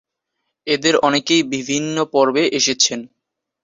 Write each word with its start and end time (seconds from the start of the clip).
এদের 0.67 0.95
অনেকেই 1.07 1.41
বিভিন্ন 1.53 1.95
পর্বে 2.13 2.43
এসেছেন। 2.51 2.99